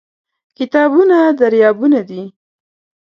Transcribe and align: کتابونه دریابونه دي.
کتابونه 0.57 1.17
دریابونه 1.39 2.01
دي. 2.09 2.21